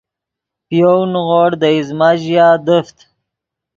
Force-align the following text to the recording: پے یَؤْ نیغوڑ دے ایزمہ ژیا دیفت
پے 0.67 0.75
یَؤْ 0.79 0.99
نیغوڑ 1.11 1.49
دے 1.61 1.69
ایزمہ 1.75 2.09
ژیا 2.21 2.47
دیفت 2.65 2.97